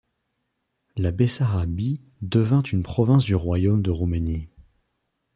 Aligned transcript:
La 0.97 1.11
Bessarabie 1.11 2.01
devint 2.23 2.63
une 2.63 2.81
province 2.81 3.23
du 3.23 3.35
royaume 3.35 3.83
de 3.83 3.91
Roumanie. 3.91 4.47